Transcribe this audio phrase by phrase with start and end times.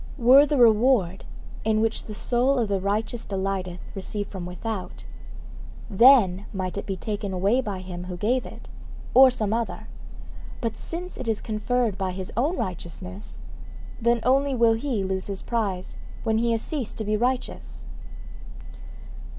[0.17, 1.25] Were the reward
[1.63, 5.05] in which the soul of the righteous delighteth received from without,
[5.91, 8.67] then might it be taken away by him who gave it,
[9.13, 9.85] or some other;
[10.59, 13.41] but since it is conferred by his own righteousness,
[14.01, 17.85] then only will he lose his prize when he has ceased to be righteous.